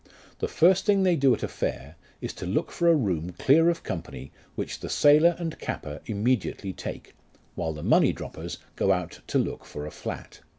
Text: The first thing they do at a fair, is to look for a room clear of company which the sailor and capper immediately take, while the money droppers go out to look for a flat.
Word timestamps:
The 0.39 0.47
first 0.47 0.83
thing 0.87 1.03
they 1.03 1.15
do 1.15 1.35
at 1.35 1.43
a 1.43 1.47
fair, 1.47 1.95
is 2.21 2.33
to 2.33 2.47
look 2.47 2.71
for 2.71 2.87
a 2.87 2.95
room 2.95 3.33
clear 3.37 3.69
of 3.69 3.83
company 3.83 4.31
which 4.55 4.79
the 4.79 4.89
sailor 4.89 5.35
and 5.37 5.59
capper 5.59 6.01
immediately 6.07 6.73
take, 6.73 7.13
while 7.53 7.73
the 7.73 7.83
money 7.83 8.11
droppers 8.11 8.57
go 8.75 8.91
out 8.91 9.19
to 9.27 9.37
look 9.37 9.63
for 9.63 9.85
a 9.85 9.91
flat. 9.91 10.39